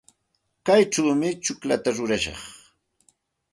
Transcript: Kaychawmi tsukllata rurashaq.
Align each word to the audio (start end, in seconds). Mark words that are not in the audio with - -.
Kaychawmi 0.65 1.29
tsukllata 1.41 1.89
rurashaq. 1.95 2.41